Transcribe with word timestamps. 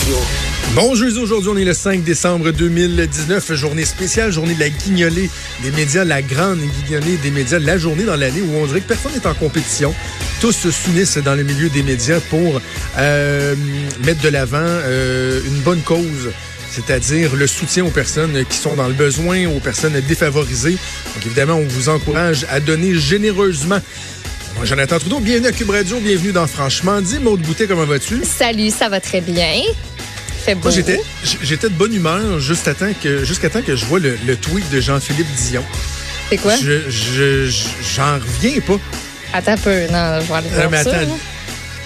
Radio. 0.00 0.16
Bon 0.74 0.94
jeudi, 0.94 1.18
aujourd'hui 1.18 1.50
on 1.52 1.56
est 1.56 1.64
le 1.64 1.74
5 1.74 2.02
décembre 2.02 2.50
2019, 2.50 3.54
journée 3.54 3.84
spéciale, 3.84 4.32
journée 4.32 4.54
de 4.54 4.60
la 4.60 4.70
guignolée 4.70 5.30
des 5.62 5.70
médias, 5.70 6.04
la 6.04 6.22
grande 6.22 6.58
guignolée 6.58 7.16
des 7.18 7.30
médias, 7.30 7.58
la 7.58 7.78
journée 7.78 8.04
dans 8.04 8.16
l'année 8.16 8.40
où 8.40 8.56
on 8.56 8.66
dirait 8.66 8.80
que 8.80 8.88
personne 8.88 9.12
n'est 9.12 9.26
en 9.26 9.34
compétition. 9.34 9.94
Tous 10.40 10.52
se 10.52 10.70
s'unissent 10.70 11.18
dans 11.18 11.34
le 11.34 11.42
milieu 11.42 11.68
des 11.68 11.82
médias 11.82 12.20
pour 12.30 12.60
euh, 12.98 13.54
mettre 14.04 14.20
de 14.22 14.28
l'avant 14.28 14.56
euh, 14.60 15.40
une 15.46 15.60
bonne 15.60 15.80
cause 15.82 16.30
c'est-à-dire 16.70 17.36
le 17.36 17.46
soutien 17.46 17.84
aux 17.84 17.90
personnes 17.90 18.44
qui 18.46 18.56
sont 18.56 18.74
dans 18.74 18.88
le 18.88 18.94
besoin, 18.94 19.46
aux 19.46 19.60
personnes 19.60 20.00
défavorisées. 20.08 20.72
Donc 20.72 21.26
évidemment, 21.26 21.54
on 21.54 21.68
vous 21.68 21.88
encourage 21.88 22.46
à 22.50 22.58
donner 22.58 22.96
généreusement. 22.96 23.78
Moi, 24.56 24.64
Jonathan 24.64 24.98
Trudeau, 24.98 25.20
bienvenue 25.20 25.48
à 25.48 25.52
Cube 25.52 25.70
Radio, 25.70 25.98
bienvenue 25.98 26.32
dans 26.32 26.46
Franchement 26.46 27.00
dit. 27.00 27.18
Maude 27.18 27.40
Boutet, 27.40 27.66
comment 27.66 27.84
vas-tu? 27.84 28.22
Salut, 28.24 28.70
ça 28.70 28.88
va 28.88 29.00
très 29.00 29.20
bien. 29.20 29.62
Fait 30.44 30.54
beau. 30.54 30.62
Moi, 30.64 30.70
j'étais, 30.70 31.00
j'étais 31.42 31.68
de 31.68 31.74
bonne 31.74 31.92
humeur 31.94 32.38
jusqu'à 32.38 32.74
temps 32.74 32.92
que, 33.02 33.24
jusqu'à 33.24 33.50
temps 33.50 33.62
que 33.62 33.74
je 33.74 33.84
vois 33.86 33.98
le, 33.98 34.16
le 34.26 34.36
tweet 34.36 34.68
de 34.70 34.80
Jean-Philippe 34.80 35.26
Dion. 35.48 35.64
C'est 36.30 36.36
quoi? 36.38 36.54
Je, 36.56 36.88
je, 36.88 37.46
je- 37.48 37.68
j'en 37.96 38.14
reviens 38.14 38.60
pas. 38.60 38.78
Attends 39.32 39.52
un 39.52 39.56
peu. 39.56 39.70
Non, 39.90 40.20
je 40.20 40.26
vais 40.28 40.34
aller 40.34 40.46
Euh, 40.52 40.68
voir 40.68 40.70
mais 40.70 40.84
ça. 40.84 40.90
attends, 40.98 41.10
là. 41.10 41.16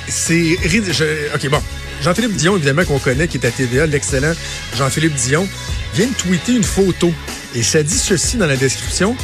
c'est 0.09 0.57
rid- 0.65 0.93
je- 0.93 1.35
OK, 1.35 1.49
bon. 1.51 1.63
Jean-Philippe 2.03 2.37
Dion, 2.37 2.57
évidemment, 2.57 2.85
qu'on 2.85 2.99
connaît, 2.99 3.27
qui 3.29 3.39
est 3.39 3.47
à 3.47 3.51
TVA, 3.51 3.87
l'excellent 3.87 4.35
Jean-Philippe 4.77 5.15
Dion, 5.15 5.49
vient 5.95 6.07
de 6.07 6.13
tweeter 6.15 6.53
une 6.53 6.63
photo. 6.65 7.13
Et 7.55 7.63
ça 7.63 7.83
dit 7.83 7.99
ceci 7.99 8.37
dans 8.37 8.47
la 8.47 8.57
description. 8.57 9.17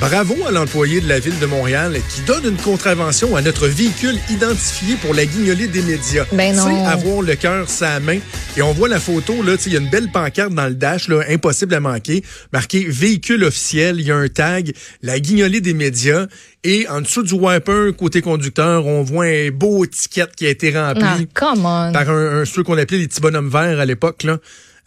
Bravo 0.00 0.36
à 0.46 0.52
l'employé 0.52 1.00
de 1.00 1.08
la 1.08 1.18
ville 1.18 1.36
de 1.40 1.46
Montréal 1.46 1.96
qui 2.14 2.20
donne 2.20 2.44
une 2.44 2.56
contravention 2.56 3.34
à 3.34 3.42
notre 3.42 3.66
véhicule 3.66 4.14
identifié 4.30 4.94
pour 4.94 5.12
la 5.12 5.26
guignolée 5.26 5.66
des 5.66 5.82
médias. 5.82 6.24
Ben 6.32 6.54
non. 6.54 6.64
Tu 6.66 6.70
sais, 6.72 6.86
avoir 6.86 7.20
le 7.22 7.34
cœur 7.34 7.68
sa 7.68 7.98
main. 7.98 8.18
Et 8.56 8.62
on 8.62 8.72
voit 8.72 8.88
la 8.88 9.00
photo, 9.00 9.42
là, 9.42 9.56
tu 9.56 9.64
sais, 9.64 9.70
il 9.70 9.72
y 9.72 9.76
a 9.76 9.80
une 9.80 9.90
belle 9.90 10.08
pancarte 10.12 10.52
dans 10.54 10.68
le 10.68 10.74
dash, 10.74 11.08
là, 11.08 11.22
impossible 11.28 11.74
à 11.74 11.80
manquer, 11.80 12.22
marqué 12.52 12.84
véhicule 12.88 13.42
officiel, 13.42 13.98
il 13.98 14.06
y 14.06 14.12
a 14.12 14.16
un 14.16 14.28
tag, 14.28 14.72
la 15.02 15.18
guignolée 15.18 15.60
des 15.60 15.74
médias. 15.74 16.26
Et 16.62 16.86
en 16.88 17.00
dessous 17.00 17.24
du 17.24 17.34
wiper, 17.34 17.90
côté 17.96 18.22
conducteur, 18.22 18.86
on 18.86 19.02
voit 19.02 19.24
un 19.24 19.50
beau 19.50 19.84
ticket 19.84 20.26
qui 20.36 20.46
a 20.46 20.50
été 20.50 20.70
rempli 20.78 21.02
Ah, 21.04 21.18
come 21.34 21.66
on. 21.66 21.92
par 21.92 22.08
un, 22.08 22.42
un- 22.42 22.44
ceux 22.44 22.62
qu'on 22.62 22.78
appelait 22.78 22.98
les 22.98 23.08
petits 23.08 23.20
bonhommes 23.20 23.50
verts 23.50 23.80
à 23.80 23.84
l'époque, 23.84 24.22
là, 24.22 24.38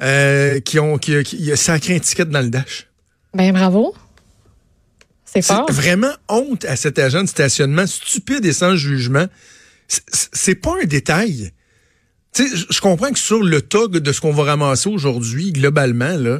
euh, 0.02 0.62
qui 0.62 0.80
ont 0.80 0.98
qui, 0.98 1.14
sacré 1.56 1.96
un 1.98 2.00
ticket 2.00 2.26
dans 2.26 2.42
le 2.42 2.50
dash. 2.50 2.88
Ben 3.34 3.52
bravo. 3.52 3.94
C'est 5.34 5.42
fort. 5.42 5.66
vraiment 5.72 6.12
honte 6.28 6.66
à 6.66 6.76
cet 6.76 7.00
agent 7.00 7.24
de 7.24 7.28
stationnement 7.30 7.88
stupide 7.88 8.46
et 8.46 8.54
sans 8.54 8.76
jugement. 8.76 9.26
C'est- 9.88 10.56
pas 10.56 10.74
un 10.82 10.86
détail. 10.86 11.52
Tu 12.34 12.48
sais, 12.48 12.66
je- 12.70 12.80
comprends 12.80 13.12
que 13.12 13.20
sur 13.20 13.44
le 13.44 13.62
tog 13.62 13.98
de 13.98 14.12
ce 14.12 14.22
qu'on 14.22 14.32
va 14.32 14.44
ramasser 14.44 14.90
aujourd'hui, 14.90 15.52
globalement, 15.52 16.18
là, 16.18 16.40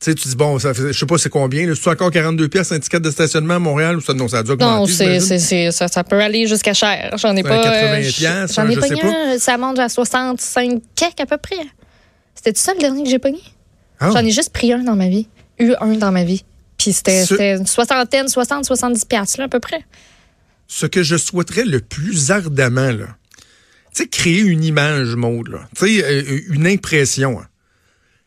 tu 0.00 0.10
sais, 0.10 0.14
tu 0.14 0.28
dis, 0.28 0.36
bon, 0.36 0.58
ça 0.58 0.72
fait, 0.72 0.94
je 0.94 0.98
sais 0.98 1.04
pas 1.04 1.18
c'est 1.18 1.28
combien, 1.28 1.66
là, 1.66 1.74
c'est 1.74 1.90
encore 1.90 2.10
42 2.10 2.48
pièces 2.48 2.72
un 2.72 2.80
ticket 2.80 3.00
de 3.00 3.10
stationnement 3.10 3.56
à 3.56 3.58
Montréal 3.58 3.96
ou 3.96 4.00
ça, 4.00 4.14
non, 4.14 4.28
ça 4.28 4.38
a 4.38 4.42
dû 4.42 4.52
augmenter. 4.52 4.92
Non, 4.92 5.20
c'est, 5.20 5.70
ça, 5.72 5.88
ça 5.88 6.04
peut 6.04 6.20
aller 6.20 6.46
jusqu'à 6.46 6.72
cher. 6.72 7.14
J'en 7.18 7.36
ai 7.36 7.42
pas. 7.42 7.62
80 7.62 8.00
euh, 8.00 8.10
piastres, 8.10 8.54
J'en 8.54 8.68
ai 8.68 8.76
pas 8.76 9.38
ça 9.38 9.58
monte 9.58 9.78
à 9.78 9.90
65 9.90 10.80
quelques 10.94 11.20
à 11.20 11.26
peu 11.26 11.36
près. 11.36 11.56
C'était 12.34 12.58
ça 12.58 12.72
le 12.72 12.80
dernier 12.80 13.02
que 13.02 13.10
j'ai 13.10 13.18
pogné? 13.18 13.42
Ah. 13.98 14.10
J'en 14.12 14.24
ai 14.24 14.30
juste 14.30 14.54
pris 14.54 14.72
un 14.72 14.82
dans 14.82 14.96
ma 14.96 15.08
vie. 15.08 15.28
Eu 15.58 15.74
un 15.80 15.92
dans 15.92 16.12
ma 16.12 16.24
vie. 16.24 16.44
Puis 16.82 16.92
c'était, 16.92 17.24
Ce- 17.26 17.34
une 17.58 17.66
soixantaine, 17.66 18.28
60, 18.28 18.64
70 18.64 19.04
piastres, 19.04 19.38
là, 19.38 19.44
à 19.44 19.48
peu 19.48 19.60
près. 19.60 19.84
ce 20.66 20.86
que 20.86 21.02
je 21.02 21.16
souhaiterais 21.16 21.64
le 21.64 21.80
plus 21.80 22.30
ardemment, 22.30 22.90
là, 22.92 23.16
tu 23.94 24.02
sais, 24.04 24.08
créer 24.08 24.38
une 24.40 24.62
image, 24.64 25.14
Maud, 25.16 25.48
là, 25.48 25.68
tu 25.76 25.86
sais, 25.98 26.04
euh, 26.04 26.40
une 26.48 26.66
impression. 26.66 27.40
hein. 27.40 27.46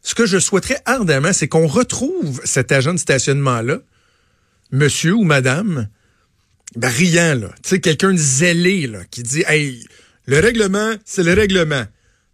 Ce 0.02 0.14
que 0.14 0.26
je 0.26 0.38
souhaiterais 0.38 0.82
ardemment, 0.86 1.32
c'est 1.32 1.48
qu'on 1.48 1.68
retrouve 1.68 2.42
cet 2.44 2.72
agent 2.74 2.94
de 2.94 3.00
stationnement-là, 3.00 3.78
monsieur 4.72 5.14
ou 5.14 5.24
madame, 5.24 5.88
brillant, 6.76 7.36
là, 7.40 7.48
tu 7.64 7.70
sais, 7.70 7.80
quelqu'un 7.80 8.12
de 8.12 8.18
zélé, 8.18 8.88
là, 8.88 9.00
qui 9.10 9.24
dit, 9.24 9.44
hey, 9.48 9.86
le 10.26 10.40
règlement, 10.40 10.94
c'est 11.06 11.24
le 11.24 11.34
règlement. 11.34 11.86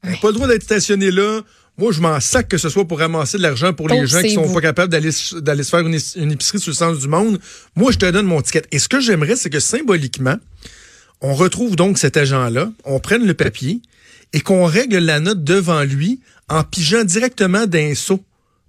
T'as 0.02 0.18
Pas 0.18 0.28
le 0.30 0.34
droit 0.34 0.48
d'être 0.48 0.64
stationné 0.64 1.12
là. 1.12 1.42
Moi, 1.80 1.94
je 1.94 2.02
m'en 2.02 2.20
sac 2.20 2.50
que 2.50 2.58
ce 2.58 2.68
soit 2.68 2.86
pour 2.86 3.00
ramasser 3.00 3.38
de 3.38 3.44
l'argent 3.44 3.74
pour 3.74 3.88
les 3.88 3.98
Donc, 4.00 4.06
gens 4.08 4.22
qui 4.22 4.34
sont 4.34 4.44
vous. 4.44 4.54
pas 4.54 4.60
capables 4.62 4.92
d'aller 4.92 5.12
se 5.12 5.70
faire 5.70 5.80
une, 5.80 5.94
épicerie 6.32 6.60
sur 6.60 6.72
le 6.72 6.76
sens 6.76 7.00
du 7.00 7.08
monde. 7.08 7.40
Moi, 7.76 7.92
je 7.94 7.98
te 7.98 8.06
donne 8.12 8.26
mon 8.26 8.42
ticket. 8.42 8.64
Et 8.72 8.80
ce 8.80 8.90
que 8.90 9.00
j'aimerais, 9.00 9.38
c'est 9.38 9.50
que 9.50 9.62
symboliquement, 9.62 10.36
on 11.22 11.34
retrouve 11.34 11.78
donc 11.78 11.98
cet 11.98 12.18
agent-là, 12.18 12.70
on 12.84 13.00
prenne 13.00 13.26
le 13.26 13.34
papier 13.34 13.82
et 14.34 14.42
qu'on 14.42 14.66
règle 14.66 14.98
la 14.98 15.22
note 15.22 15.44
devant 15.46 15.84
lui 15.84 16.20
en 16.50 16.64
pigeant 16.66 17.04
directement 17.06 17.66
d'un 17.66 17.96
seau 17.96 18.22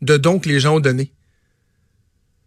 de 0.02 0.16
dons 0.16 0.38
que 0.38 0.48
les 0.48 0.60
gens 0.60 0.76
ont 0.76 0.80
donné. 0.80 1.10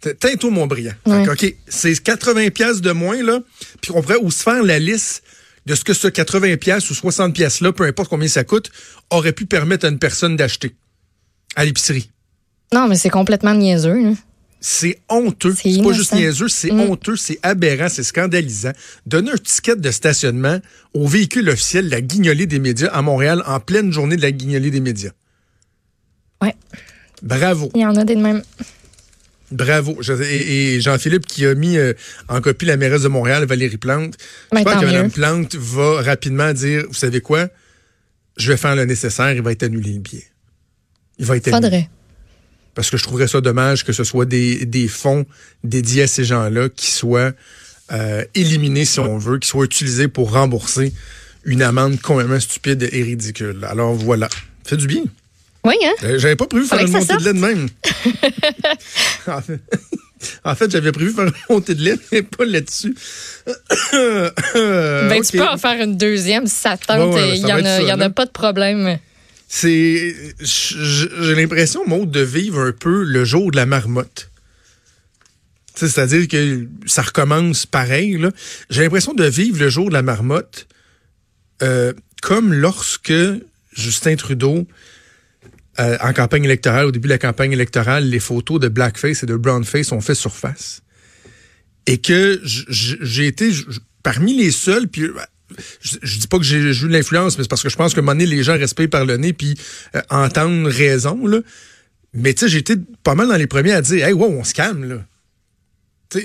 Teins-toi, 0.01 0.50
mon 0.50 0.68
brillant. 0.68 0.94
Fait 1.06 1.12
Ouais. 1.12 1.25
que, 1.25 1.31
OK, 1.31 1.56
c'est 1.68 1.95
80 2.01 2.50
pièces 2.51 2.81
de 2.81 2.91
moins, 2.91 3.22
là, 3.22 3.40
puis 3.81 3.91
on 3.94 4.01
pourrait 4.01 4.16
aussi 4.18 4.44
faire 4.44 4.63
la 4.63 4.80
liste 4.80 5.24
de 5.66 5.75
ce 5.75 5.84
que 5.84 5.94
ce 5.94 6.07
80 6.07 6.57
pièces 6.57 6.90
ou 6.90 6.94
60 6.94 7.34
pièces 7.34 7.62
là, 7.62 7.72
peu 7.72 7.85
importe 7.85 8.09
combien 8.09 8.28
ça 8.28 8.44
coûte, 8.44 8.69
aurait 9.09 9.31
pu 9.31 9.46
permettre 9.46 9.85
à 9.85 9.90
une 9.90 10.00
personne 10.00 10.35
d'acheter 10.35 10.75
à 11.56 11.63
l'épicerie. 11.66 12.09
Non, 12.74 12.88
mais 12.88 12.96
c'est 12.96 13.09
complètement 13.09 13.53
niaiseux. 13.53 14.01
là. 14.01 14.13
C'est 14.66 15.00
honteux. 15.09 15.53
C'est 15.62 15.74
C'est 15.74 15.84
pas 15.84 15.91
juste 15.91 16.13
niaiseux, 16.13 16.47
c'est 16.47 16.72
Mm. 16.72 16.79
honteux, 16.79 17.16
c'est 17.18 17.38
aberrant, 17.44 17.90
c'est 17.90 18.03
scandalisant. 18.03 18.72
Donner 19.06 19.31
un 19.31 19.38
ticket 19.38 19.75
de 19.75 19.91
stationnement 19.91 20.59
au 20.94 21.06
véhicule 21.06 21.50
officiel, 21.50 21.90
la 21.90 22.00
guignolée 22.01 22.47
des 22.47 22.59
médias 22.59 22.88
à 22.94 23.01
Montréal, 23.01 23.44
en 23.45 23.59
pleine 23.59 23.91
journée 23.91 24.16
de 24.16 24.22
la 24.22 24.31
guignolée 24.31 24.72
des 24.72 24.80
médias. 24.80 25.12
Ouais. 26.41 26.56
Bravo, 27.22 27.72
Il 27.75 27.81
y 27.81 27.85
en 27.85 27.95
a 27.97 28.03
des 28.06 28.16
de 28.16 28.22
même. 28.22 28.41
Bravo. 29.53 29.97
Je- 30.02 30.14
et, 30.24 30.75
et 30.75 30.81
Jean-Philippe 30.81 31.25
qui 31.25 31.46
a 31.46 31.56
mis 31.56 31.78
euh, 31.78 31.94
en 32.28 32.41
copie 32.41 32.66
la 32.66 32.78
mairesse 32.78 33.03
de 33.03 33.08
Montréal, 33.08 33.46
Valérie 33.46 33.78
Plante. 33.78 34.16
Ben, 34.52 34.58
J'espère 34.59 34.74
tant 34.74 34.80
que 34.81 34.86
Mme. 34.86 35.12
Plante 35.12 35.56
va 35.56 36.02
rapidement 36.02 36.52
dire, 36.53 36.84
vous 36.88 36.94
savez 36.94 37.22
quoi, 37.22 37.47
je 38.38 38.52
vais 38.52 38.58
faire 38.58 38.75
le 38.75 38.86
nécessaire, 38.86 39.31
il 39.31 39.42
va 39.42 39.52
être 39.52 39.63
annulé 39.63 39.94
le 39.94 40.00
billet. 40.00 40.25
Il 41.19 41.25
va 41.25 41.38
être 41.38 41.47
annulé. 41.53 41.68
Faudrait. 41.68 41.90
Parce 42.75 42.90
que 42.90 42.97
je 42.97 43.03
trouverais 43.03 43.28
ça 43.28 43.40
dommage 43.40 43.86
que 43.86 43.94
ce 43.94 44.03
soit 44.03 44.25
des, 44.25 44.66
des 44.66 44.88
fonds 44.88 45.25
dédiés 45.63 46.03
à 46.03 46.08
ces 46.08 46.24
gens-là 46.25 46.69
qui 46.69 46.90
soient 46.90 47.31
euh, 47.92 48.25
éliminés, 48.34 48.86
si 48.86 49.00
on 49.00 49.18
veut, 49.19 49.38
qui 49.38 49.47
soient 49.47 49.63
utilisés 49.66 50.08
pour 50.08 50.31
rembourser 50.31 50.92
une 51.46 51.62
amende 51.62 52.02
complètement 52.02 52.40
stupide 52.40 52.90
et 52.92 53.03
ridicule. 53.03 53.63
Alors 53.69 53.94
voilà. 53.94 54.28
Fait 54.66 54.78
du 54.78 54.88
bien. 54.88 55.03
Oui, 55.66 55.75
hein? 55.84 55.94
Euh, 56.03 56.19
J'avais 56.19 56.35
pas 56.35 56.46
prévu 56.46 56.66
faire 56.66 56.79
Fallait 56.79 56.91
une 56.91 56.97
montée 56.97 57.16
de 57.16 57.24
lait 57.24 57.34
de 57.34 57.40
même. 57.40 57.69
en 59.28 59.41
fait, 59.41 59.59
en 60.44 60.56
fait, 60.56 60.72
j'avais 60.72 60.91
prévu 60.91 61.12
faire 61.13 61.25
une 61.25 61.34
montée 61.50 61.75
de 61.75 61.84
lait, 61.84 61.97
mais 62.12 62.22
pas 62.24 62.46
là-dessus. 62.46 62.96
Ben, 63.94 65.22
tu 65.22 65.38
peux 65.38 65.47
en 65.47 65.57
faire 65.57 65.81
une 65.81 65.97
deuxième 65.97 66.47
si 66.47 66.56
ça 66.56 66.78
tente. 66.78 67.16
Il 67.18 67.41
ça 67.41 67.59
y 67.81 67.85
va 67.85 67.96
en 67.96 68.00
a, 68.00 68.09
pas 68.09 68.25
de 68.25 68.31
problème. 68.31 68.97
C'est, 69.47 70.16
j'ai 70.40 71.35
l'impression, 71.35 71.85
Maud, 71.85 72.09
de 72.09 72.22
vivre 72.22 72.59
un 72.62 72.72
peu 72.72 73.03
le 73.03 73.25
jour 73.25 73.51
de 73.51 73.56
la 73.57 73.66
marmotte. 73.66 74.30
Tu 75.75 75.81
sais, 75.81 75.90
C'est-à-dire 75.90 76.28
que 76.28 76.68
ça 76.85 77.01
recommence 77.01 77.66
pareil. 77.66 78.18
là. 78.18 78.31
J'ai 78.69 78.84
l'impression 78.84 79.13
de 79.13 79.25
vivre 79.25 79.59
le 79.59 79.69
jour 79.69 79.90
de 79.90 79.94
la 79.94 80.01
marmotte 80.01 80.68
euh, 81.62 81.94
comme 82.22 82.53
lorsque 82.53 83.13
Justin 83.74 84.16
Trudeau, 84.16 84.68
euh, 85.80 85.98
en 86.02 86.14
campagne 86.14 86.44
électorale, 86.44 86.86
au 86.86 86.92
début 86.92 87.08
de 87.08 87.14
la 87.14 87.18
campagne 87.18 87.52
électorale, 87.52 88.08
les 88.08 88.20
photos 88.20 88.60
de 88.60 88.68
blackface 88.68 89.24
et 89.24 89.26
de 89.26 89.36
brownface 89.36 89.92
ont 89.92 90.02
fait 90.02 90.16
surface. 90.16 90.82
Et 91.88 91.98
que 91.98 92.42
j'ai 92.44 93.28
été 93.28 93.52
parmi 94.04 94.38
les 94.38 94.52
seuls, 94.52 94.88
puis 94.88 95.04
euh, 95.04 95.14
je, 95.82 96.20
dis 96.20 96.28
pas 96.28 96.38
que 96.38 96.44
j'ai 96.44 96.58
eu 96.58 96.88
l'influence, 96.88 97.38
mais 97.38 97.46
parce 97.46 97.64
que 97.64 97.70
je 97.70 97.76
pense 97.76 97.94
qu'à 97.94 98.00
un 98.00 98.04
moment 98.04 98.14
donné, 98.14 98.28
les 98.28 98.44
gens 98.44 98.58
respirent 98.58 98.90
par 98.90 99.06
le 99.06 99.18
nez 99.18 99.34
puis 99.34 99.56
euh, 99.96 100.02
entendent 100.10 100.68
raison. 100.68 101.20
Mais 102.14 102.34
tu 102.34 102.42
sais, 102.42 102.50
j'ai 102.50 102.60
été 102.60 102.76
pas 103.04 103.16
mal 103.16 103.28
dans 103.28 103.36
les 103.36 103.48
premiers 103.48 103.74
à 103.74 103.81
dire 103.81 104.06
Hey, 104.06 104.14
wow, 104.14 104.28
on 104.28 104.44
se 104.44 104.54
calme, 104.54 104.86
là. 104.88 105.06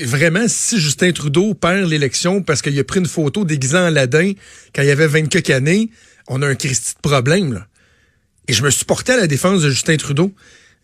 Vraiment, 0.02 0.44
si 0.48 0.78
Justin 0.78 1.12
Trudeau 1.12 1.54
perd 1.54 1.88
l'élection 1.88 2.42
parce 2.42 2.60
qu'il 2.60 2.78
a 2.78 2.84
pris 2.84 3.00
une 3.00 3.06
photo 3.06 3.46
déguisant 3.46 3.86
Aladdin 3.86 4.32
quand 4.74 4.82
il 4.82 4.90
avait 4.90 5.06
20 5.06 5.28
quelques 5.28 5.48
années, 5.48 5.88
on 6.28 6.42
a 6.42 6.46
un 6.46 6.54
Christy 6.54 6.94
de 6.94 7.00
problème, 7.00 7.54
là. 7.54 7.66
Et 8.48 8.52
je 8.52 8.62
me 8.62 8.70
suis 8.70 8.84
porté 8.84 9.12
à 9.12 9.16
la 9.16 9.26
défense 9.26 9.62
de 9.62 9.70
Justin 9.70 9.96
Trudeau. 9.96 10.34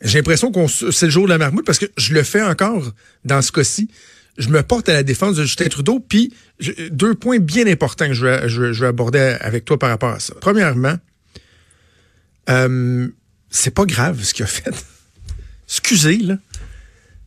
J'ai 0.02 0.18
l'impression 0.18 0.52
qu'on 0.52 0.68
c'est 0.68 1.06
le 1.06 1.10
jour 1.10 1.24
de 1.24 1.30
la 1.30 1.38
marmoute 1.38 1.64
parce 1.64 1.78
que 1.78 1.86
je 1.96 2.12
le 2.12 2.22
fais 2.22 2.42
encore 2.42 2.92
dans 3.24 3.40
ce 3.42 3.50
cas-ci. 3.50 3.88
Je 4.36 4.48
me 4.48 4.62
porte 4.62 4.88
à 4.88 4.92
la 4.92 5.02
défense 5.02 5.36
de 5.36 5.44
Justin 5.44 5.68
Trudeau. 5.68 5.98
Puis 6.00 6.32
deux 6.90 7.14
points 7.14 7.38
bien 7.38 7.66
importants 7.66 8.08
que 8.08 8.14
je 8.14 8.26
vais, 8.26 8.48
je 8.48 8.72
je 8.72 8.80
vais 8.80 8.88
aborder 8.88 9.36
avec 9.40 9.64
toi 9.64 9.78
par 9.78 9.88
rapport 9.88 10.10
à 10.10 10.20
ça. 10.20 10.34
Premièrement, 10.40 10.96
euh, 12.50 13.08
c'est 13.50 13.72
pas 13.72 13.86
grave 13.86 14.22
ce 14.22 14.34
qu'il 14.34 14.44
a 14.44 14.48
fait. 14.48 14.70
Excusez, 15.68 16.18
là. 16.18 16.36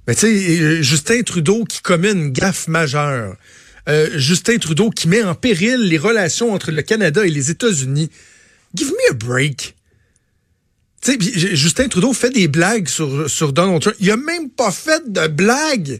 Mais 0.07 0.15
tu 0.15 0.21
sais, 0.21 0.61
euh, 0.61 0.81
Justin 0.81 1.21
Trudeau 1.23 1.63
qui 1.65 1.81
commet 1.81 2.11
une 2.11 2.31
gaffe 2.31 2.67
majeure. 2.67 3.35
Euh, 3.89 4.09
Justin 4.15 4.57
Trudeau 4.57 4.89
qui 4.89 5.07
met 5.07 5.23
en 5.23 5.35
péril 5.35 5.87
les 5.87 5.97
relations 5.97 6.53
entre 6.53 6.71
le 6.71 6.81
Canada 6.81 7.25
et 7.25 7.29
les 7.29 7.49
États-Unis. 7.49 8.09
Give 8.75 8.89
me 8.89 9.11
a 9.11 9.13
break. 9.13 9.76
Tu 11.07 11.39
sais, 11.39 11.55
Justin 11.55 11.87
Trudeau 11.87 12.11
fait 12.11 12.31
des 12.31 12.49
blagues 12.49 12.89
sur, 12.89 13.29
sur 13.29 13.53
Donald 13.53 13.81
Trump. 13.81 13.95
Il 13.99 14.11
a 14.11 14.17
même 14.17 14.49
pas 14.49 14.71
fait 14.71 15.09
de 15.09 15.27
blagues. 15.27 15.99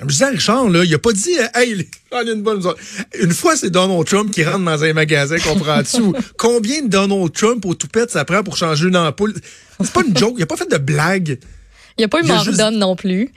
Je 0.00 0.06
disais 0.06 0.28
Richard, 0.28 0.68
là, 0.68 0.84
il 0.84 0.92
a 0.94 0.98
pas 0.98 1.12
dit 1.12 1.30
Hey, 1.54 1.88
on 2.10 2.26
une 2.26 2.42
bonne 2.42 2.62
Une 3.18 3.32
fois, 3.32 3.56
c'est 3.56 3.70
Donald 3.70 4.04
Trump 4.04 4.30
qui 4.30 4.44
rentre 4.44 4.64
dans 4.64 4.84
un 4.84 4.92
magasin, 4.92 5.36
comprends-tu? 5.38 6.02
Combien 6.36 6.82
de 6.82 6.88
Donald 6.88 7.32
Trump 7.32 7.64
au 7.64 7.74
toupette 7.74 8.10
ça 8.10 8.24
prend 8.24 8.42
pour 8.42 8.56
changer 8.56 8.88
une 8.88 8.96
ampoule? 8.96 9.34
C'est 9.80 9.92
pas 9.92 10.02
une 10.06 10.16
joke, 10.16 10.34
il 10.38 10.42
a 10.42 10.46
pas 10.46 10.56
fait 10.56 10.70
de 10.70 10.78
blague. 10.78 11.38
Il 11.98 12.04
a 12.04 12.08
pas 12.08 12.20
eu 12.20 12.24
Mordonne 12.24 12.78
non 12.78 12.96
plus. 12.96 13.32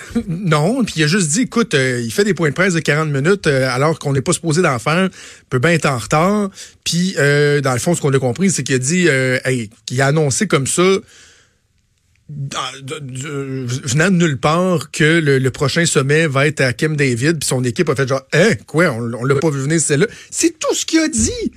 non, 0.28 0.84
puis 0.84 0.94
il 0.96 1.04
a 1.04 1.06
juste 1.06 1.28
dit, 1.28 1.42
écoute, 1.42 1.74
euh, 1.74 2.00
il 2.02 2.12
fait 2.12 2.24
des 2.24 2.34
points 2.34 2.50
de 2.50 2.54
presse 2.54 2.74
de 2.74 2.80
40 2.80 3.10
minutes 3.10 3.46
euh, 3.46 3.68
alors 3.70 3.98
qu'on 3.98 4.12
n'est 4.12 4.22
pas 4.22 4.32
supposé 4.32 4.62
d'en 4.62 4.78
faire, 4.78 5.08
peut 5.50 5.58
bien 5.58 5.70
être 5.72 5.86
en 5.86 5.98
retard. 5.98 6.50
Puis, 6.84 7.14
euh, 7.18 7.60
dans 7.60 7.72
le 7.72 7.78
fond, 7.78 7.94
ce 7.94 8.00
qu'on 8.00 8.12
a 8.12 8.18
compris, 8.18 8.50
c'est 8.50 8.62
qu'il 8.62 8.74
a 8.74 8.78
dit, 8.78 9.08
hey, 9.08 9.70
qu'il 9.86 10.00
a 10.00 10.06
annoncé 10.06 10.46
comme 10.46 10.66
ça, 10.66 10.82
venant 12.28 14.10
de 14.10 14.16
nulle 14.16 14.38
part, 14.38 14.90
que 14.90 15.20
le, 15.20 15.50
prochain 15.50 15.84
sommet 15.84 16.26
va 16.26 16.46
être 16.46 16.60
à 16.60 16.72
Kim 16.72 16.96
David, 16.96 17.38
puis 17.40 17.48
son 17.48 17.62
équipe 17.64 17.88
a 17.88 17.94
fait 17.94 18.08
genre, 18.08 18.22
hein, 18.32 18.54
quoi, 18.66 18.90
on, 18.90 19.12
on 19.12 19.24
l'a 19.24 19.34
pas 19.36 19.50
vu 19.50 19.60
venir, 19.60 19.80
c'est 19.80 19.96
là. 19.96 20.06
C'est 20.30 20.58
tout 20.58 20.74
ce 20.74 20.86
qu'il 20.86 21.00
a 21.00 21.08
dit. 21.08 21.52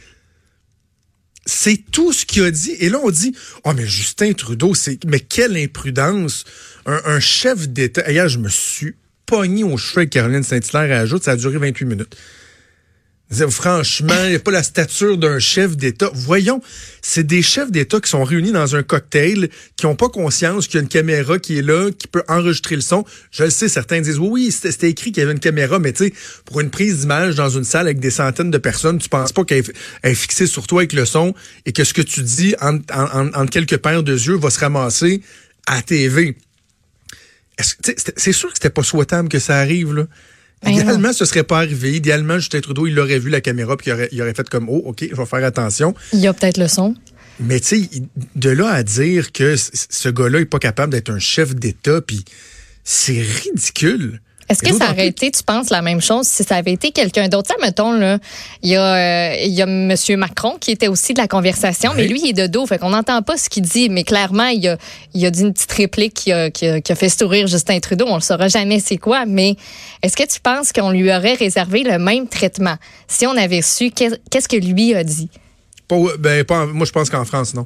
C'est 1.46 1.78
tout 1.92 2.12
ce 2.12 2.26
qu'il 2.26 2.44
a 2.44 2.52
dit. 2.52 2.72
Et 2.80 2.90
là, 2.90 3.00
on 3.04 3.12
dit, 3.12 3.36
oh, 3.64 3.74
mais 3.76 3.86
Justin 3.86 4.34
Trudeau, 4.34 4.74
c'est, 4.74 5.04
mais 5.06 5.20
quelle 5.20 5.58
imprudence. 5.58 6.44
Un, 6.88 7.20
chef 7.20 7.68
d'État. 7.68 8.10
Hier, 8.12 8.28
je 8.28 8.38
me 8.38 8.50
suis 8.50 8.96
pogné 9.26 9.64
au 9.64 9.76
cheveux 9.76 10.02
avec 10.02 10.12
Caroline 10.12 10.44
Saint-Hilaire 10.44 10.98
à 10.98 11.02
ajoute. 11.02 11.24
Ça 11.24 11.32
a 11.32 11.36
duré 11.36 11.58
28 11.58 11.86
minutes. 11.86 12.16
Franchement, 13.32 14.14
il 14.26 14.30
n'y 14.30 14.36
a 14.36 14.40
pas 14.40 14.52
la 14.52 14.62
stature 14.62 15.18
d'un 15.18 15.40
chef 15.40 15.76
d'État. 15.76 16.12
Voyons, 16.14 16.62
c'est 17.02 17.26
des 17.26 17.42
chefs 17.42 17.72
d'État 17.72 18.00
qui 18.00 18.10
sont 18.10 18.24
réunis 18.24 18.52
dans 18.52 18.76
un 18.76 18.84
cocktail, 18.84 19.50
qui 19.76 19.88
n'ont 19.88 19.96
pas 19.96 20.10
conscience 20.10 20.68
qu'il 20.68 20.76
y 20.76 20.78
a 20.78 20.82
une 20.84 20.88
caméra 20.88 21.40
qui 21.40 21.58
est 21.58 21.64
là, 21.64 21.90
qui 21.92 22.08
peut 22.08 22.24
enregistrer 22.28 22.76
le 22.76 22.82
son. 22.82 23.04
Je 23.32 23.44
le 23.44 23.50
sais, 23.50 23.68
certains 23.68 24.00
disent 24.00 24.20
oui, 24.20 24.30
oui, 24.30 24.52
c'était 24.52 24.90
écrit 24.90 25.12
qu'il 25.12 25.22
y 25.22 25.24
avait 25.24 25.34
une 25.34 25.40
caméra, 25.40 25.80
mais 25.80 25.92
tu 25.92 26.06
sais, 26.06 26.14
pour 26.46 26.62
une 26.62 26.70
prise 26.70 27.00
d'image 27.00 27.34
dans 27.34 27.50
une 27.50 27.64
salle 27.64 27.88
avec 27.88 28.00
des 28.00 28.12
centaines 28.12 28.52
de 28.52 28.58
personnes, 28.60 29.00
tu 29.00 29.10
penses 29.10 29.34
pas 29.34 29.44
qu'elle 29.44 29.64
est 30.04 30.14
fixée 30.14 30.46
sur 30.46 30.68
toi 30.68 30.82
avec 30.82 30.94
le 30.94 31.06
son 31.06 31.34
et 31.66 31.74
que 31.74 31.84
ce 31.84 31.96
que 31.96 32.04
tu 32.04 32.22
dis 32.22 32.56
en, 32.62 33.48
quelques 33.48 33.78
paires 33.78 34.04
de 34.04 34.14
yeux 34.14 34.38
va 34.38 34.52
se 34.52 34.60
ramasser 34.60 35.22
à 35.66 35.82
TV. 35.82 36.38
C'est 37.60 38.34
sûr 38.34 38.50
que 38.50 38.56
c'était 38.56 38.70
pas 38.70 38.84
souhaitable 38.84 39.30
que 39.30 39.40
ça 39.40 39.58
arrive, 39.58 39.94
là. 39.94 40.06
Ben 40.66 40.74
Idéalement, 40.74 41.14
ce 41.14 41.26
serait 41.26 41.44
pas 41.44 41.60
arrivé. 41.60 41.94
Idéalement, 41.94 42.40
Justin 42.40 42.60
Trudeau, 42.60 42.88
il 42.88 43.00
aurait 43.00 43.20
vu 43.20 43.30
la 43.30 43.42
caméra 43.42 43.78
puis 43.78 43.92
il 43.92 43.94
aurait, 43.94 44.10
il 44.12 44.22
aurait 44.22 44.34
fait 44.34 44.50
comme, 44.50 44.68
oh, 44.70 44.82
OK, 44.86 45.08
je 45.10 45.16
vais 45.16 45.26
faire 45.26 45.44
attention. 45.44 45.94
Il 46.12 46.20
y 46.20 46.28
a 46.28 46.34
peut-être 46.34 46.58
le 46.58 46.68
son. 46.68 46.96
Mais 47.40 47.60
tu 47.60 47.84
sais, 47.84 47.90
de 48.36 48.50
là 48.50 48.70
à 48.70 48.84
dire 48.84 49.32
que 49.32 49.56
ce 49.56 50.10
gars-là 50.10 50.40
est 50.40 50.46
pas 50.46 50.60
capable 50.60 50.92
d'être 50.92 51.10
un 51.10 51.20
chef 51.20 51.54
d'État, 51.54 52.02
puis 52.02 52.24
c'est 52.84 53.22
ridicule. 53.22 54.22
Est-ce 54.48 54.62
que 54.62 54.74
ça 54.74 54.92
aurait 54.92 55.08
été, 55.08 55.32
tu 55.32 55.42
penses, 55.42 55.72
la 55.72 55.82
même 55.82 56.02
chose 56.02 56.28
si 56.28 56.44
ça 56.44 56.58
avait 56.58 56.74
été 56.74 56.92
quelqu'un 56.92 57.28
d'autre? 57.30 57.50
Ça, 57.50 57.56
mettons, 57.66 57.94
là, 57.94 58.20
il 58.62 58.70
y 58.70 58.76
a, 58.76 59.32
euh, 59.32 59.36
il 59.44 59.54
y 59.54 59.62
a 59.62 59.66
M. 59.66 59.96
Macron 60.18 60.58
qui 60.60 60.72
était 60.72 60.88
aussi 60.88 61.16
de 61.16 61.20
la 61.20 61.28
conversation, 61.28 61.94
mais 61.96 62.08
lui, 62.08 62.22
il 62.24 62.30
est 62.30 62.34
de 62.34 62.46
dos, 62.46 62.68
fait 62.68 62.78
qu'on 62.78 62.92
n'entend 62.92 63.24
pas 63.24 63.38
ce 63.38 63.50
qu'il 63.50 63.64
dit, 63.64 63.90
mais 63.90 64.04
clairement, 64.04 64.48
il 64.48 64.68
a, 64.68 64.78
il 65.16 65.26
a 65.26 65.32
dit 65.32 65.42
une 65.42 65.54
petite 65.54 65.72
réplique 65.72 66.14
qui 66.14 66.32
a, 66.32 66.52
qui 66.52 66.68
a, 66.68 66.80
qui 66.80 66.92
a 66.92 66.96
fait 66.96 67.10
sourire 67.10 67.48
Justin 67.48 67.80
Trudeau. 67.80 68.06
On 68.08 68.18
ne 68.18 68.22
saura 68.22 68.48
jamais 68.48 68.80
c'est 68.80 68.98
quoi, 68.98 69.26
mais 69.26 69.56
est-ce 70.04 70.16
que 70.16 70.28
tu 70.28 70.40
penses 70.40 70.72
qu'on 70.72 70.92
lui 70.92 71.12
aurait 71.12 71.34
réservé 71.34 71.84
le 71.84 71.98
même 71.98 72.28
traitement 72.28 72.76
si 73.08 73.26
on 73.26 73.36
avait 73.36 73.64
su 73.64 73.90
qu'est-ce 73.90 74.48
que 74.48 74.58
lui 74.58 74.94
a 74.94 75.04
dit? 75.04 75.30
Pas, 75.88 75.98
ben, 76.20 76.44
pas, 76.44 76.68
moi, 76.68 76.86
je 76.86 76.92
pense 76.92 77.10
qu'en 77.10 77.26
France, 77.26 77.56
non. 77.56 77.66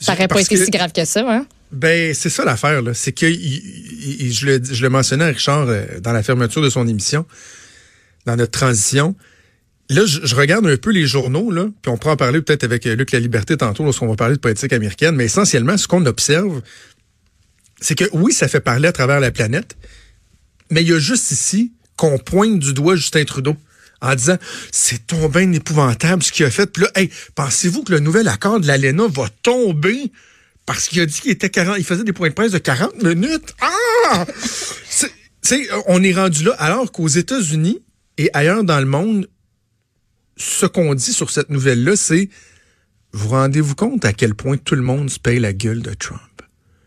Ça 0.00 0.12
n'aurait 0.12 0.28
pas 0.28 0.40
été 0.40 0.56
si 0.56 0.70
grave 0.70 0.92
que 0.92 1.04
ça, 1.04 1.24
hein? 1.28 1.46
Ben, 1.70 2.14
c'est 2.14 2.30
ça 2.30 2.44
l'affaire, 2.44 2.82
là. 2.82 2.94
C'est 2.94 3.12
que 3.12 3.30
je, 3.30 4.46
le, 4.46 4.60
je 4.64 4.82
le 4.82 4.88
mentionnais 4.88 5.24
à 5.24 5.28
Richard 5.28 5.68
euh, 5.68 6.00
dans 6.00 6.12
la 6.12 6.22
fermeture 6.22 6.62
de 6.62 6.70
son 6.70 6.88
émission, 6.88 7.26
dans 8.24 8.36
notre 8.36 8.52
transition. 8.52 9.14
Là, 9.90 10.04
je, 10.06 10.34
regarde 10.34 10.66
un 10.66 10.76
peu 10.76 10.90
les 10.90 11.06
journaux, 11.06 11.50
là, 11.50 11.66
puis 11.82 11.90
on 11.90 11.96
pourra 11.96 12.14
en 12.14 12.16
parler 12.16 12.42
peut-être 12.42 12.64
avec 12.64 12.86
euh, 12.86 12.94
Luc 12.94 13.12
La 13.12 13.20
Liberté 13.20 13.56
tantôt 13.56 13.84
lorsqu'on 13.84 14.06
va 14.06 14.16
parler 14.16 14.36
de 14.36 14.40
politique 14.40 14.72
américaine, 14.72 15.14
mais 15.14 15.26
essentiellement, 15.26 15.76
ce 15.76 15.88
qu'on 15.88 16.04
observe, 16.06 16.62
c'est 17.80 17.94
que 17.94 18.04
oui, 18.12 18.32
ça 18.32 18.48
fait 18.48 18.60
parler 18.60 18.88
à 18.88 18.92
travers 18.92 19.20
la 19.20 19.30
planète, 19.30 19.76
mais 20.70 20.82
il 20.82 20.88
y 20.88 20.92
a 20.92 20.98
juste 20.98 21.30
ici 21.30 21.72
qu'on 21.96 22.18
pointe 22.18 22.58
du 22.58 22.74
doigt 22.74 22.96
Justin 22.96 23.24
Trudeau 23.24 23.56
en 24.00 24.14
disant 24.14 24.36
c'est 24.70 25.06
tombé 25.06 25.42
épouvantable 25.54 26.22
ce 26.22 26.32
qu'il 26.32 26.44
a 26.46 26.50
fait. 26.50 26.70
Puis 26.70 26.82
là, 26.82 26.90
hey, 26.94 27.10
pensez-vous 27.34 27.82
que 27.82 27.92
le 27.92 28.00
nouvel 28.00 28.28
accord 28.28 28.60
de 28.60 28.66
l'ALENA 28.66 29.06
va 29.08 29.28
tomber? 29.42 30.12
Parce 30.68 30.86
qu'il 30.86 31.00
a 31.00 31.06
dit 31.06 31.18
qu'il 31.18 31.30
était 31.30 31.48
40, 31.48 31.76
il 31.78 31.84
faisait 31.84 32.04
des 32.04 32.12
points 32.12 32.28
de 32.28 32.34
presse 32.34 32.52
de 32.52 32.58
40 32.58 33.02
minutes. 33.02 33.54
Ah! 33.58 34.26
c'est, 35.40 35.66
on 35.86 36.02
est 36.02 36.12
rendu 36.12 36.44
là, 36.44 36.52
alors 36.58 36.92
qu'aux 36.92 37.08
États-Unis 37.08 37.82
et 38.18 38.28
ailleurs 38.34 38.64
dans 38.64 38.78
le 38.78 38.84
monde, 38.84 39.30
ce 40.36 40.66
qu'on 40.66 40.94
dit 40.94 41.14
sur 41.14 41.30
cette 41.30 41.48
nouvelle-là, 41.48 41.96
c'est 41.96 42.28
vous 43.12 43.30
rendez-vous 43.30 43.74
compte 43.74 44.04
à 44.04 44.12
quel 44.12 44.34
point 44.34 44.58
tout 44.58 44.74
le 44.74 44.82
monde 44.82 45.08
se 45.08 45.18
paye 45.18 45.38
la 45.38 45.54
gueule 45.54 45.80
de 45.80 45.94
Trump? 45.94 46.20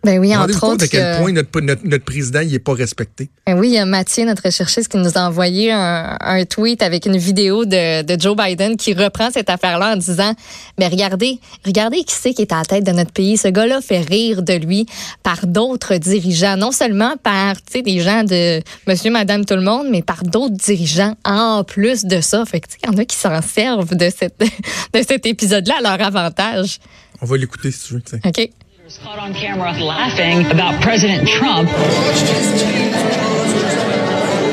Ben 0.03 0.17
oui, 0.17 0.35
entre 0.35 0.63
autres. 0.63 0.85
à 0.85 0.87
quel 0.87 1.17
point 1.19 1.31
notre, 1.31 1.61
notre, 1.61 2.03
président 2.03 2.39
il 2.39 2.55
est 2.55 2.59
pas 2.59 2.73
respecté? 2.73 3.29
Ben 3.45 3.57
oui, 3.59 3.69
il 3.69 3.73
y 3.73 3.77
a 3.77 3.85
Mathieu, 3.85 4.25
notre 4.25 4.43
recherchiste, 4.45 4.87
qui 4.87 4.97
nous 4.97 5.15
a 5.15 5.21
envoyé 5.21 5.71
un, 5.71 6.17
un 6.19 6.43
tweet 6.45 6.81
avec 6.81 7.05
une 7.05 7.17
vidéo 7.17 7.65
de, 7.65 8.01
de, 8.01 8.19
Joe 8.19 8.35
Biden 8.35 8.77
qui 8.77 8.95
reprend 8.95 9.29
cette 9.29 9.49
affaire-là 9.49 9.93
en 9.93 9.97
disant 9.97 10.33
Mais 10.79 10.87
regardez, 10.87 11.39
regardez 11.65 12.03
qui 12.03 12.15
c'est 12.15 12.33
qui 12.33 12.41
est 12.41 12.51
à 12.51 12.57
la 12.57 12.65
tête 12.65 12.83
de 12.83 12.91
notre 12.91 13.11
pays. 13.11 13.37
Ce 13.37 13.47
gars-là 13.47 13.79
fait 13.81 13.99
rire 13.99 14.41
de 14.41 14.53
lui 14.53 14.87
par 15.21 15.45
d'autres 15.45 15.95
dirigeants, 15.97 16.57
non 16.57 16.71
seulement 16.71 17.15
par 17.21 17.55
des 17.71 17.99
gens 17.99 18.23
de 18.23 18.61
Monsieur, 18.87 19.11
Madame, 19.11 19.45
tout 19.45 19.55
le 19.55 19.61
monde, 19.61 19.87
mais 19.91 20.01
par 20.01 20.23
d'autres 20.23 20.55
dirigeants 20.55 21.15
en 21.25 21.63
plus 21.63 22.05
de 22.05 22.21
ça. 22.21 22.43
Fait 22.45 22.59
que 22.59 22.67
il 22.83 22.89
y 22.89 22.95
en 22.95 22.97
a 22.97 23.05
qui 23.05 23.15
s'en 23.15 23.41
servent 23.41 23.95
de, 23.95 24.09
cette, 24.09 24.39
de 24.93 25.01
cet 25.07 25.27
épisode-là 25.27 25.75
à 25.77 25.97
leur 25.97 26.07
avantage. 26.07 26.79
On 27.21 27.25
va 27.27 27.37
l'écouter 27.37 27.69
si 27.69 27.87
tu 27.87 27.93
veux. 27.93 28.01
OK. 28.25 28.49
Caught 28.97 29.19
on 29.19 29.33
camera 29.33 29.71
laughing 29.73 30.45
about 30.51 30.81
President 30.81 31.27
Trump. 31.27 31.69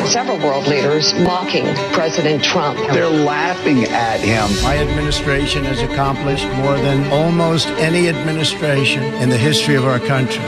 Several 0.06 0.38
world 0.38 0.66
leaders 0.66 1.12
mocking 1.20 1.64
President 1.92 2.42
Trump. 2.42 2.78
They're 2.92 3.08
laughing 3.08 3.84
at 3.84 4.20
him. 4.20 4.50
My 4.62 4.78
administration 4.78 5.64
has 5.64 5.80
accomplished 5.80 6.46
more 6.56 6.76
than 6.76 7.10
almost 7.12 7.68
any 7.78 8.08
administration 8.08 9.02
in 9.14 9.28
the 9.28 9.38
history 9.38 9.74
of 9.74 9.84
our 9.84 9.98
country. 9.98 10.44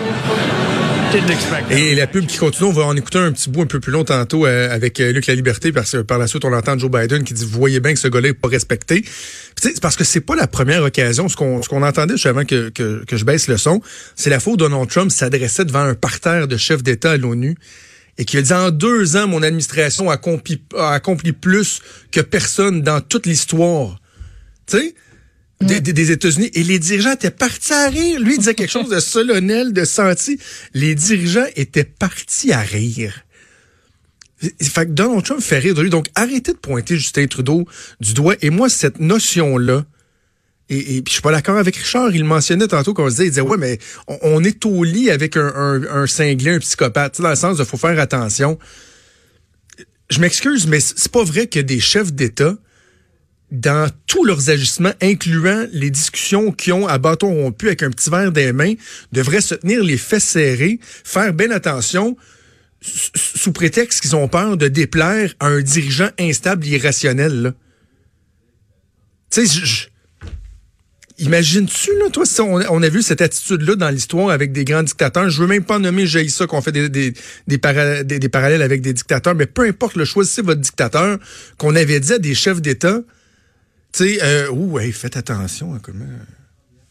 Et 1.71 1.95
la 1.95 2.07
pub 2.07 2.27
qui 2.27 2.39
continue, 2.39 2.69
on 2.69 2.73
va 2.73 2.85
en 2.85 2.97
écouter 2.97 3.19
un 3.19 3.33
petit 3.33 3.51
bout 3.51 3.63
un 3.63 3.67
peu 3.67 3.81
plus 3.81 3.91
long 3.91 4.05
tantôt 4.05 4.47
euh, 4.47 4.73
avec 4.73 5.01
euh, 5.01 5.13
Luc 5.13 5.27
La 5.27 5.35
Liberté, 5.35 5.73
parce 5.73 5.93
que 5.93 5.99
par 5.99 6.19
la 6.19 6.27
suite, 6.27 6.45
on 6.45 6.53
entend 6.53 6.79
Joe 6.79 6.91
Biden 6.91 7.25
qui 7.25 7.35
dit, 7.35 7.45
vous 7.45 7.59
voyez 7.59 7.81
bien 7.81 7.93
que 7.93 7.99
ce 7.99 8.09
gars-là 8.09 8.29
n'est 8.29 8.35
pas 8.35 8.49
respecté. 8.49 9.05
C'est 9.61 9.81
parce 9.81 9.97
que 9.97 10.05
c'est 10.05 10.21
pas 10.21 10.37
la 10.37 10.47
première 10.47 10.85
occasion. 10.85 11.29
Ce 11.29 11.37
qu'on 11.37 11.83
entendait 11.83 12.15
juste 12.15 12.27
avant 12.27 12.45
que, 12.45 12.69
que, 12.69 13.05
que 13.05 13.17
je 13.17 13.25
baisse 13.25 13.49
le 13.49 13.57
son, 13.57 13.81
c'est 14.15 14.31
la 14.31 14.39
fois 14.39 14.53
où 14.53 14.57
Donald 14.57 14.89
Trump 14.89 15.11
s'adressait 15.11 15.65
devant 15.65 15.83
un 15.83 15.95
parterre 15.95 16.47
de 16.47 16.57
chefs 16.57 16.83
d'État 16.83 17.13
à 17.13 17.17
l'ONU 17.17 17.57
et 18.19 18.25
qui 18.25 18.37
a 18.37 18.43
dit 18.43 18.53
en 18.53 18.71
deux 18.71 19.17
ans, 19.17 19.27
mon 19.27 19.43
administration 19.43 20.11
a 20.11 20.15
accompli, 20.15 20.63
a 20.77 20.93
accompli 20.93 21.33
plus 21.33 21.81
que 22.13 22.21
personne 22.21 22.83
dans 22.83 23.01
toute 23.01 23.27
l'histoire. 23.27 23.99
Tu 24.67 24.79
sais? 24.79 24.95
Des, 25.61 26.11
États-Unis. 26.11 26.51
Et 26.55 26.63
les 26.63 26.79
dirigeants 26.79 27.13
étaient 27.13 27.31
partis 27.31 27.73
à 27.73 27.89
rire. 27.89 28.21
Lui, 28.21 28.35
il 28.35 28.39
disait 28.39 28.55
quelque 28.55 28.71
chose 28.71 28.89
de 28.89 29.01
solennel, 29.01 29.73
de 29.73 29.85
senti. 29.85 30.39
Les 30.75 30.95
dirigeants 30.95 31.47
étaient 31.57 31.85
partis 31.85 32.53
à 32.53 32.61
rire. 32.61 33.25
Fait 34.63 34.87
que 34.87 34.93
Donald 34.93 35.23
Trump 35.25 35.41
fait 35.41 35.59
rire 35.59 35.75
de 35.75 35.83
lui. 35.83 35.91
Donc, 35.91 36.07
arrêtez 36.15 36.53
de 36.53 36.59
pointer 36.59 36.97
Justin 36.97 37.27
Trudeau 37.27 37.67
du 38.01 38.15
doigt. 38.15 38.37
Et 38.41 38.51
moi, 38.51 38.69
cette 38.71 38.99
notion-là, 38.99 39.85
et, 40.71 40.97
et 40.97 41.03
puis 41.03 41.11
je 41.11 41.15
suis 41.15 41.23
pas 41.23 41.33
d'accord 41.33 41.59
avec 41.59 41.77
Richard, 41.77 42.15
il 42.15 42.25
mentionnait 42.25 42.69
tantôt 42.69 42.95
qu'on 42.95 43.07
se 43.11 43.17
disait, 43.17 43.27
il 43.27 43.31
disait, 43.31 43.41
ouais, 43.43 43.59
mais 43.59 43.79
on, 44.23 44.43
est 44.43 44.65
au 44.65 44.83
lit 44.85 45.11
avec 45.11 45.37
un, 45.37 45.53
un, 45.55 45.83
un 45.83 46.07
cinglé, 46.07 46.53
un 46.53 46.59
psychopathe, 46.59 47.21
dans 47.21 47.29
le 47.29 47.37
sens 47.37 47.59
de 47.59 47.65
faut 47.65 47.77
faire 47.77 47.99
attention. 47.99 48.59
Je 50.09 50.21
m'excuse, 50.21 50.67
mais 50.67 50.81
c'est 50.81 51.13
pas 51.13 51.25
vrai 51.25 51.47
que 51.47 51.61
des 51.61 51.81
chefs 51.81 52.13
d'État 52.13 52.57
dans 53.51 53.91
tous 54.07 54.25
leurs 54.25 54.51
ajustements, 54.51 54.93
incluant 55.01 55.67
les 55.73 55.91
discussions 55.91 56.53
qui 56.53 56.73
ont 56.73 56.87
à 56.87 56.99
bâton 56.99 57.35
rompu 57.35 57.67
avec 57.67 57.83
un 57.83 57.91
petit 57.91 58.11
verre 58.11 58.33
des 58.33 58.53
mains, 58.53 58.75
devraient 59.13 59.41
se 59.41 59.55
tenir 59.55 59.83
les 59.83 59.99
fesses 59.99 60.25
serrées, 60.25 60.79
faire 60.83 61.33
bien 61.33 61.51
attention, 61.51 62.17
sous 62.83 63.53
prétexte 63.53 64.01
qu'ils 64.01 64.17
ont 64.17 64.29
peur 64.29 64.57
de 64.57 64.69
déplaire 64.69 65.35
à 65.41 65.49
un 65.49 65.61
dirigeant 65.61 66.11
instable 66.19 66.67
et 66.67 66.71
irrationnel. 66.71 67.55
Tu 69.31 69.47
sais, 69.47 69.91
Imagines-tu, 71.21 71.91
là, 71.99 72.09
toi, 72.11 72.25
si 72.25 72.41
on, 72.41 72.83
a 72.83 72.89
vu 72.89 73.03
cette 73.03 73.21
attitude-là 73.21 73.77
dans 73.77 73.91
l'histoire 73.91 74.31
avec 74.31 74.53
des 74.53 74.65
grands 74.65 74.83
dictateurs, 74.83 75.29
je 75.29 75.43
veux 75.43 75.47
même 75.47 75.65
pas 75.65 75.79
nommer 75.79 76.07
ça 76.07 76.47
qu'on 76.47 76.63
fait 76.63 76.73
des, 76.73 76.89
des, 76.89 77.13
des, 77.47 77.59
parallèles 77.59 78.63
avec 78.63 78.81
des 78.81 78.95
dictateurs, 78.95 79.35
mais 79.35 79.45
peu 79.45 79.67
importe 79.67 79.97
le 79.97 80.07
choisissez 80.07 80.41
votre 80.41 80.63
dictateur, 80.63 81.19
qu'on 81.59 81.77
avait 81.77 82.01
dit 82.01 82.15
à 82.15 82.19
des 82.19 82.35
chefs 82.35 82.63
d'État, 82.63 83.03
tu 83.93 84.05
sais, 84.05 84.19
euh, 84.23 84.51
ouh, 84.51 84.79
faites 84.93 85.17
attention 85.17 85.75
à 85.75 85.79
comment. 85.79 86.05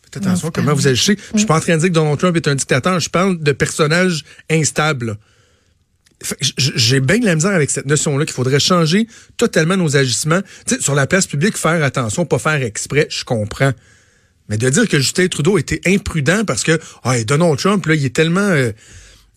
Faites 0.04 0.18
attention 0.18 0.48
à 0.48 0.52
comment 0.52 0.74
vous 0.74 0.88
agissez. 0.88 1.18
Je 1.34 1.40
suis 1.40 1.48
pas 1.48 1.58
en 1.58 1.60
train 1.62 1.76
de 1.76 1.80
dire 1.82 1.90
que 1.90 1.94
Donald 1.94 2.18
Trump 2.20 2.36
est 2.36 2.48
un 2.48 2.56
dictateur. 2.56 3.00
Je 3.00 3.10
parle 3.10 3.40
de 3.42 3.52
personnages 3.52 4.24
instables. 4.50 5.18
Fait 6.22 6.36
que 6.36 6.46
j- 6.58 6.72
J'ai 6.76 7.00
bien 7.00 7.20
de 7.20 7.26
la 7.26 7.36
misère 7.36 7.52
avec 7.52 7.70
cette 7.70 7.86
notion-là 7.86 8.26
qu'il 8.26 8.34
faudrait 8.34 8.60
changer 8.60 9.08
totalement 9.38 9.78
nos 9.78 9.96
agissements. 9.96 10.42
Tu 10.66 10.76
sais, 10.76 10.82
sur 10.82 10.94
la 10.96 11.08
place 11.08 11.28
publique, 11.28 11.58
faire 11.58 11.82
attention, 11.84 12.26
pas 12.26 12.40
faire 12.40 12.62
exprès, 12.64 13.08
je 13.10 13.24
comprends. 13.24 13.72
Mais 14.50 14.58
de 14.58 14.68
dire 14.70 14.88
que 14.90 14.98
Justin 14.98 15.28
Trudeau 15.28 15.58
était 15.58 15.80
imprudent 15.86 16.44
parce 16.44 16.64
que 16.64 16.78
ah, 17.04 17.24
Donald 17.24 17.58
Trump, 17.58 17.86
là, 17.86 17.96
il 17.96 18.04
est 18.04 18.16
tellement... 18.16 18.42
euh, 18.42 18.72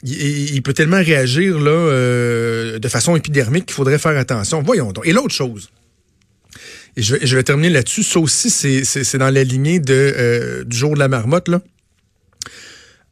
il 0.04 0.61
peut 0.62 0.73
tellement 0.73 0.97
réagir 0.97 1.61
là, 1.61 1.71
euh, 1.71 2.78
de 2.81 2.88
façon 2.88 3.14
épidermique 3.14 3.66
qu'il 3.66 3.75
faudrait 3.75 3.99
faire 4.00 4.16
attention. 4.19 4.61
Voyons 4.62 4.90
donc. 4.90 5.07
Et 5.07 5.12
l'autre 5.12 5.33
chose, 5.35 5.71
et 6.96 7.02
je, 7.02 7.37
vais- 7.37 7.42
terminer 7.42 7.70
là-dessus, 7.70 8.02
ça 8.02 8.20
aussi, 8.20 8.50
c'est- 8.50 9.16
dans 9.16 9.30
la 9.30 9.44
lignée 9.44 9.80
euh, 9.88 10.64
du 10.64 10.76
jour 10.76 10.94
de 10.94 10.99
la 10.99 11.08
marmotte. 11.08 11.49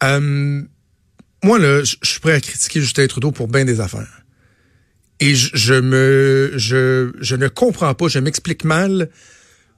Euh, 0.03 0.63
moi, 1.43 1.59
là, 1.59 1.83
je 1.85 1.97
suis 2.03 2.21
prêt 2.21 2.35
à 2.35 2.41
critiquer 2.41 2.81
Justin 2.81 3.07
Trudeau 3.07 3.31
pour 3.33 3.49
bien 3.49 3.65
des 3.65 3.81
affaires. 3.81 4.23
Et 5.21 5.35
je, 5.35 5.75
me 5.75 6.53
je, 6.57 7.35
ne 7.37 7.49
comprends 7.49 7.95
pas, 7.95 8.09
je 8.09 8.19
m'explique 8.19 8.65
mal 8.65 9.11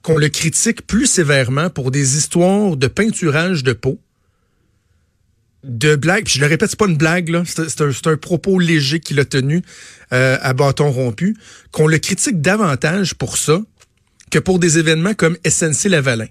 qu'on 0.03 0.17
le 0.17 0.29
critique 0.29 0.87
plus 0.87 1.07
sévèrement 1.07 1.71
pour 1.71 1.91
des 1.91 2.17
histoires 2.17 2.77
de 2.77 2.87
peinturage 2.87 3.63
de 3.65 3.73
peau, 3.73 4.01
de 5.65 5.97
blagues. 5.97 6.25
Puis 6.25 6.35
je 6.35 6.41
le 6.41 6.47
répète, 6.47 6.71
c'est 6.71 6.79
pas 6.79 6.87
une 6.87 6.97
blague, 6.97 7.43
c'est 7.45 8.07
un 8.07 8.17
propos 8.17 8.59
léger 8.59 9.01
qu'il 9.01 9.19
a 9.21 9.25
tenu 9.25 9.63
euh, 10.13 10.39
à 10.41 10.55
bâton 10.55 10.91
rompu. 10.91 11.37
Qu'on 11.73 11.87
le 11.89 11.99
critique 11.99 12.41
davantage 12.41 13.15
pour 13.15 13.37
ça 13.37 13.61
que 14.33 14.39
pour 14.39 14.59
des 14.59 14.79
événements 14.79 15.15
comme 15.15 15.37
SNC-Lavalin. 15.45 16.27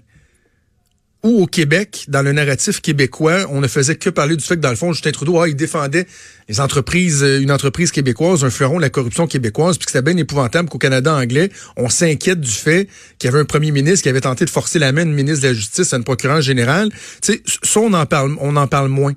Ou 1.22 1.44
au 1.44 1.46
Québec, 1.46 2.06
dans 2.08 2.20
le 2.20 2.32
narratif 2.32 2.80
québécois, 2.80 3.46
on 3.48 3.60
ne 3.60 3.68
faisait 3.68 3.94
que 3.94 4.10
parler 4.10 4.36
du 4.36 4.44
fait 4.44 4.56
que, 4.56 4.60
dans 4.60 4.70
le 4.70 4.76
fond, 4.76 4.92
Justin 4.92 5.12
Trudeau, 5.12 5.38
ah, 5.38 5.46
il 5.46 5.54
défendait 5.54 6.08
les 6.48 6.58
entreprises, 6.58 7.22
euh, 7.22 7.40
une 7.40 7.52
entreprise 7.52 7.92
québécoise, 7.92 8.42
un 8.42 8.50
fleuron 8.50 8.78
de 8.78 8.80
la 8.82 8.90
corruption 8.90 9.28
québécoise, 9.28 9.78
puis 9.78 9.86
que 9.86 9.92
c'était 9.92 10.02
bien 10.02 10.16
épouvantable 10.16 10.68
qu'au 10.68 10.78
Canada 10.78 11.14
anglais, 11.14 11.50
on 11.76 11.88
s'inquiète 11.88 12.40
du 12.40 12.50
fait 12.50 12.88
qu'il 13.18 13.30
y 13.30 13.32
avait 13.32 13.40
un 13.40 13.44
premier 13.44 13.70
ministre 13.70 14.02
qui 14.02 14.08
avait 14.08 14.20
tenté 14.20 14.44
de 14.44 14.50
forcer 14.50 14.80
la 14.80 14.90
main 14.90 15.04
d'une 15.04 15.14
ministre 15.14 15.44
de 15.44 15.48
la 15.50 15.54
Justice 15.54 15.94
à 15.94 15.96
une 15.96 16.02
procureure 16.02 16.40
générale. 16.40 16.90
Tu 17.22 17.34
sais, 17.34 17.42
ça, 17.62 17.78
on 17.78 17.92
en 17.92 18.04
parle, 18.04 18.34
on 18.40 18.56
en 18.56 18.66
parle 18.66 18.88
moins 18.88 19.12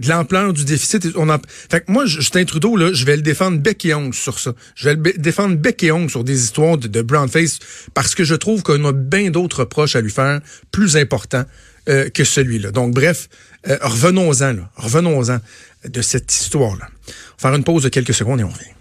de 0.00 0.08
l'ampleur 0.08 0.52
du 0.52 0.64
déficit. 0.64 1.08
On 1.16 1.28
en... 1.28 1.38
Fait 1.70 1.80
que 1.80 1.90
moi, 1.90 2.06
Justin 2.06 2.44
Trudeau, 2.44 2.76
là, 2.76 2.92
je 2.92 3.04
vais 3.04 3.16
le 3.16 3.22
défendre 3.22 3.58
bec 3.58 3.84
et 3.84 3.94
ongle 3.94 4.14
sur 4.14 4.38
ça. 4.38 4.52
Je 4.74 4.88
vais 4.88 4.94
le 4.94 5.12
défendre 5.18 5.56
bec 5.56 5.82
et 5.82 5.92
ongle 5.92 6.10
sur 6.10 6.24
des 6.24 6.42
histoires 6.42 6.78
de, 6.78 6.88
de 6.88 7.02
brownface 7.02 7.58
parce 7.94 8.14
que 8.14 8.24
je 8.24 8.34
trouve 8.34 8.62
qu'on 8.62 8.84
a 8.84 8.92
bien 8.92 9.30
d'autres 9.30 9.60
reproches 9.60 9.96
à 9.96 10.00
lui 10.00 10.10
faire 10.10 10.40
plus 10.70 10.96
importants 10.96 11.44
euh, 11.88 12.10
que 12.10 12.24
celui-là. 12.24 12.70
Donc, 12.70 12.94
bref, 12.94 13.28
euh, 13.66 13.78
revenons-en. 13.80 14.56
Revenons-en 14.76 15.38
de 15.88 16.02
cette 16.02 16.32
histoire-là. 16.32 16.86
On 16.86 17.10
va 17.10 17.50
faire 17.50 17.54
une 17.54 17.64
pause 17.64 17.82
de 17.82 17.88
quelques 17.88 18.14
secondes 18.14 18.40
et 18.40 18.44
on 18.44 18.50
revient. 18.50 18.77